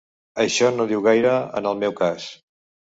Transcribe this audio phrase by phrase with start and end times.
[0.43, 2.29] Això no diu gaire en el meu cas.